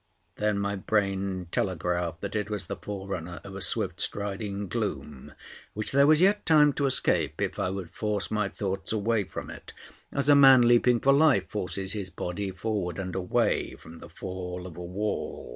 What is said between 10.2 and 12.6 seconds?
a man leaping for life forces his body